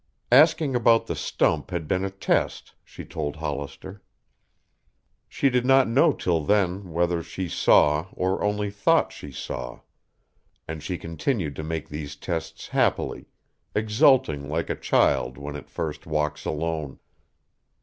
[0.31, 4.01] Asking about the stump had been a test, she told Hollister.
[5.29, 9.81] She did not know till then whether she saw or only thought she saw.
[10.67, 13.25] And she continued to make these tests happily,
[13.75, 16.97] exulting like a child when it first walks alone.